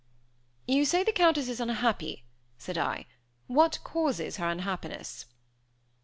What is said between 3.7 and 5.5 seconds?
causes her unhappiness?"